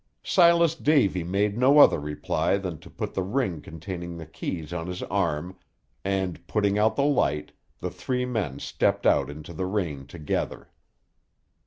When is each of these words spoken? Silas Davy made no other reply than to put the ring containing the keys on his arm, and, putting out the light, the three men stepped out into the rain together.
Silas 0.23 0.73
Davy 0.73 1.23
made 1.23 1.55
no 1.59 1.77
other 1.77 1.99
reply 1.99 2.57
than 2.57 2.79
to 2.79 2.89
put 2.89 3.13
the 3.13 3.21
ring 3.21 3.61
containing 3.61 4.17
the 4.17 4.25
keys 4.25 4.73
on 4.73 4.87
his 4.87 5.03
arm, 5.03 5.55
and, 6.03 6.47
putting 6.47 6.75
out 6.79 6.95
the 6.95 7.05
light, 7.05 7.51
the 7.81 7.91
three 7.91 8.25
men 8.25 8.57
stepped 8.57 9.05
out 9.05 9.29
into 9.29 9.53
the 9.53 9.67
rain 9.67 10.07
together. 10.07 10.71